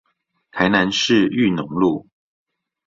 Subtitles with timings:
[0.51, 2.07] 台南市裕農路